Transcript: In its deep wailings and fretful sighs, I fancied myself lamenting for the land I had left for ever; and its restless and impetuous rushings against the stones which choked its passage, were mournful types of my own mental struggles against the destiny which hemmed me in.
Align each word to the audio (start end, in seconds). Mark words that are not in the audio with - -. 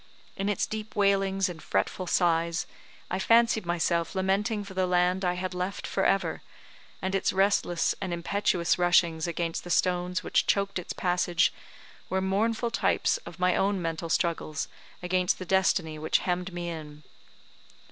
In 0.35 0.49
its 0.49 0.65
deep 0.65 0.95
wailings 0.95 1.47
and 1.47 1.61
fretful 1.61 2.07
sighs, 2.07 2.65
I 3.11 3.19
fancied 3.19 3.67
myself 3.67 4.15
lamenting 4.15 4.63
for 4.63 4.73
the 4.73 4.87
land 4.87 5.23
I 5.23 5.35
had 5.35 5.53
left 5.53 5.85
for 5.85 6.03
ever; 6.05 6.41
and 7.03 7.13
its 7.13 7.31
restless 7.31 7.93
and 8.01 8.11
impetuous 8.11 8.79
rushings 8.79 9.27
against 9.27 9.63
the 9.63 9.69
stones 9.69 10.23
which 10.23 10.47
choked 10.47 10.79
its 10.79 10.91
passage, 10.93 11.53
were 12.09 12.19
mournful 12.19 12.71
types 12.71 13.17
of 13.27 13.37
my 13.37 13.55
own 13.55 13.79
mental 13.79 14.09
struggles 14.09 14.67
against 15.03 15.37
the 15.37 15.45
destiny 15.45 15.99
which 15.99 16.17
hemmed 16.17 16.51
me 16.51 16.69
in. 16.71 17.03